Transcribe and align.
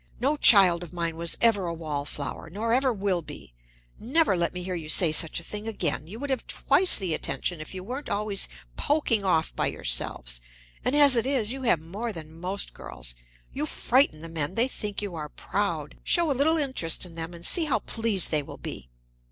"No 0.19 0.35
child 0.35 0.81
of 0.81 0.93
mine 0.93 1.15
was 1.15 1.37
ever 1.41 1.67
a 1.67 1.75
wallflower, 1.75 2.49
nor 2.49 2.73
ever 2.73 2.91
will 2.91 3.21
be. 3.21 3.53
Never 3.99 4.35
let 4.35 4.51
me 4.51 4.63
hear 4.63 4.73
you 4.73 4.89
say 4.89 5.11
such 5.11 5.39
a 5.39 5.43
thing 5.43 5.67
again. 5.67 6.07
You 6.07 6.17
would 6.17 6.31
have 6.31 6.47
twice 6.47 6.95
the 6.95 7.13
attention 7.13 7.61
if 7.61 7.75
you 7.75 7.83
weren't 7.83 8.09
always 8.09 8.47
poking 8.75 9.23
off 9.23 9.55
by 9.55 9.67
yourselves; 9.67 10.41
and 10.83 10.95
as 10.95 11.15
it 11.15 11.27
is, 11.27 11.53
you 11.53 11.61
have 11.69 11.79
more 11.79 12.11
than 12.11 12.33
most 12.33 12.73
girls. 12.73 13.13
You 13.53 13.67
frighten 13.67 14.21
the 14.21 14.27
men 14.27 14.55
they 14.55 14.67
think 14.67 15.03
you 15.03 15.13
are 15.13 15.29
proud. 15.29 15.97
Show 16.03 16.31
a 16.31 16.33
little 16.33 16.57
interest 16.57 17.05
in 17.05 17.13
them 17.13 17.35
and 17.35 17.45
see 17.45 17.65
how 17.65 17.77
pleased 17.77 18.31
they 18.31 18.41
will 18.41 18.57
be!" 18.57 18.89